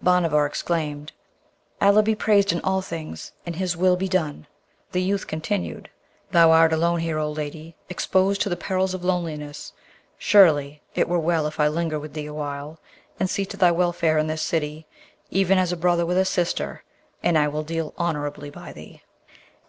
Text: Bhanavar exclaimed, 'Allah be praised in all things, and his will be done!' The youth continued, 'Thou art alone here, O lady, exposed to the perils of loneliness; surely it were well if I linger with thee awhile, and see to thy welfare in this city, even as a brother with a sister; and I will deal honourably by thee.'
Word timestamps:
Bhanavar 0.00 0.46
exclaimed, 0.46 1.10
'Allah 1.82 2.04
be 2.04 2.14
praised 2.14 2.52
in 2.52 2.60
all 2.60 2.80
things, 2.80 3.32
and 3.44 3.56
his 3.56 3.76
will 3.76 3.96
be 3.96 4.06
done!' 4.08 4.46
The 4.92 5.02
youth 5.02 5.26
continued, 5.26 5.90
'Thou 6.30 6.52
art 6.52 6.72
alone 6.72 7.00
here, 7.00 7.18
O 7.18 7.28
lady, 7.28 7.74
exposed 7.88 8.40
to 8.42 8.48
the 8.48 8.56
perils 8.56 8.94
of 8.94 9.02
loneliness; 9.02 9.72
surely 10.16 10.80
it 10.94 11.08
were 11.08 11.18
well 11.18 11.44
if 11.48 11.58
I 11.58 11.66
linger 11.66 11.98
with 11.98 12.12
thee 12.14 12.26
awhile, 12.26 12.78
and 13.18 13.28
see 13.28 13.44
to 13.46 13.56
thy 13.56 13.72
welfare 13.72 14.16
in 14.16 14.28
this 14.28 14.42
city, 14.42 14.86
even 15.28 15.58
as 15.58 15.72
a 15.72 15.76
brother 15.76 16.06
with 16.06 16.18
a 16.18 16.24
sister; 16.24 16.84
and 17.24 17.36
I 17.36 17.48
will 17.48 17.64
deal 17.64 17.92
honourably 17.98 18.50
by 18.50 18.72
thee.' 18.72 19.02